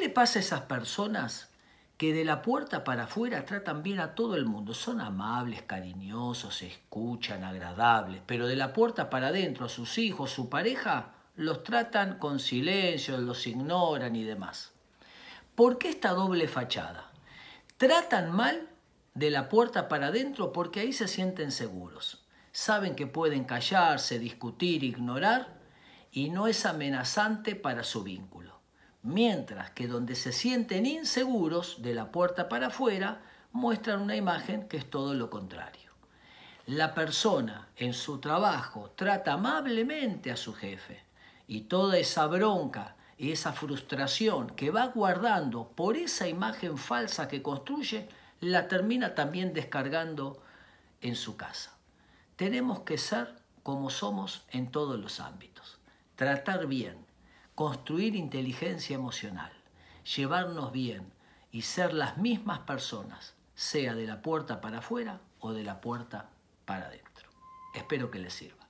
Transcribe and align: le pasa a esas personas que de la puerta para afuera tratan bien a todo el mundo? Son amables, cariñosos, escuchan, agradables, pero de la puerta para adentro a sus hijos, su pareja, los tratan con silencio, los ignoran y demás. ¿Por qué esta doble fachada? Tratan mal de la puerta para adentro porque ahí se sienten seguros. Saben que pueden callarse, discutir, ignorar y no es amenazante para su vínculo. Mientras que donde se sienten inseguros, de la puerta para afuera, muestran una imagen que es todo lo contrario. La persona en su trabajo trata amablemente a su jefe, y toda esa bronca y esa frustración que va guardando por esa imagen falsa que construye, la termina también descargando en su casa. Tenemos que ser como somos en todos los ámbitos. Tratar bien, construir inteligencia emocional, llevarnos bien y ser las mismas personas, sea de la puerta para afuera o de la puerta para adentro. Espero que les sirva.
le 0.00 0.08
pasa 0.08 0.38
a 0.38 0.42
esas 0.42 0.62
personas 0.62 1.50
que 1.96 2.14
de 2.14 2.24
la 2.24 2.40
puerta 2.40 2.82
para 2.82 3.04
afuera 3.04 3.44
tratan 3.44 3.82
bien 3.82 4.00
a 4.00 4.14
todo 4.14 4.34
el 4.34 4.46
mundo? 4.46 4.72
Son 4.72 5.00
amables, 5.00 5.62
cariñosos, 5.62 6.62
escuchan, 6.62 7.44
agradables, 7.44 8.22
pero 8.26 8.46
de 8.46 8.56
la 8.56 8.72
puerta 8.72 9.10
para 9.10 9.28
adentro 9.28 9.66
a 9.66 9.68
sus 9.68 9.98
hijos, 9.98 10.30
su 10.30 10.48
pareja, 10.48 11.12
los 11.36 11.62
tratan 11.62 12.18
con 12.18 12.40
silencio, 12.40 13.18
los 13.18 13.46
ignoran 13.46 14.16
y 14.16 14.24
demás. 14.24 14.72
¿Por 15.54 15.76
qué 15.76 15.90
esta 15.90 16.12
doble 16.12 16.48
fachada? 16.48 17.10
Tratan 17.76 18.32
mal 18.32 18.68
de 19.14 19.30
la 19.30 19.50
puerta 19.50 19.88
para 19.88 20.06
adentro 20.06 20.52
porque 20.52 20.80
ahí 20.80 20.94
se 20.94 21.06
sienten 21.06 21.52
seguros. 21.52 22.24
Saben 22.52 22.96
que 22.96 23.06
pueden 23.06 23.44
callarse, 23.44 24.18
discutir, 24.18 24.82
ignorar 24.84 25.60
y 26.12 26.30
no 26.30 26.46
es 26.46 26.64
amenazante 26.64 27.56
para 27.56 27.84
su 27.84 28.02
vínculo. 28.02 28.39
Mientras 29.02 29.70
que 29.70 29.86
donde 29.86 30.14
se 30.14 30.32
sienten 30.32 30.84
inseguros, 30.84 31.80
de 31.82 31.94
la 31.94 32.12
puerta 32.12 32.48
para 32.48 32.66
afuera, 32.66 33.22
muestran 33.52 34.02
una 34.02 34.16
imagen 34.16 34.68
que 34.68 34.76
es 34.76 34.88
todo 34.88 35.14
lo 35.14 35.30
contrario. 35.30 35.90
La 36.66 36.94
persona 36.94 37.68
en 37.76 37.94
su 37.94 38.18
trabajo 38.20 38.92
trata 38.94 39.32
amablemente 39.32 40.30
a 40.30 40.36
su 40.36 40.52
jefe, 40.52 41.02
y 41.46 41.62
toda 41.62 41.98
esa 41.98 42.26
bronca 42.26 42.96
y 43.16 43.32
esa 43.32 43.52
frustración 43.52 44.50
que 44.50 44.70
va 44.70 44.86
guardando 44.86 45.68
por 45.68 45.96
esa 45.96 46.28
imagen 46.28 46.78
falsa 46.78 47.26
que 47.26 47.42
construye, 47.42 48.08
la 48.40 48.68
termina 48.68 49.14
también 49.14 49.52
descargando 49.52 50.42
en 51.00 51.16
su 51.16 51.36
casa. 51.36 51.76
Tenemos 52.36 52.80
que 52.80 52.98
ser 52.98 53.34
como 53.62 53.90
somos 53.90 54.44
en 54.50 54.70
todos 54.70 54.98
los 54.98 55.20
ámbitos. 55.20 55.78
Tratar 56.16 56.66
bien, 56.66 57.04
construir 57.60 58.16
inteligencia 58.16 58.94
emocional, 58.94 59.52
llevarnos 60.16 60.72
bien 60.72 61.12
y 61.52 61.60
ser 61.60 61.92
las 61.92 62.16
mismas 62.16 62.60
personas, 62.60 63.34
sea 63.54 63.94
de 63.94 64.06
la 64.06 64.22
puerta 64.22 64.62
para 64.62 64.78
afuera 64.78 65.20
o 65.40 65.52
de 65.52 65.62
la 65.62 65.82
puerta 65.82 66.30
para 66.64 66.86
adentro. 66.86 67.28
Espero 67.74 68.10
que 68.10 68.18
les 68.18 68.32
sirva. 68.32 68.66